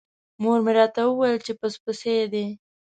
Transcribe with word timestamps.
مور 0.41 0.59
مې 0.65 0.71
راته 0.77 1.01
وویل 1.05 1.37
چې 1.45 1.51
پس 1.59 1.73
پسي 1.83 2.15
دی. 2.33 2.45